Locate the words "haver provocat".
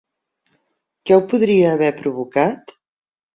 1.75-2.75